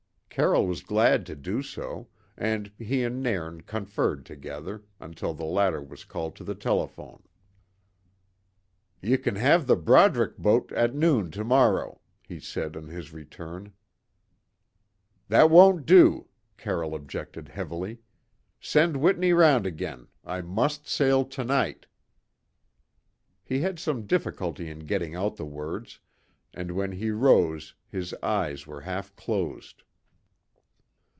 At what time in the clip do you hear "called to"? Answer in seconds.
6.05-6.45